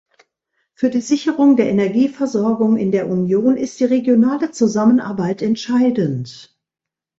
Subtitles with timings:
[0.73, 6.57] Für die Sicherung der Energieversorgung in der Union ist die regionale Zusammenarbeit entscheidend.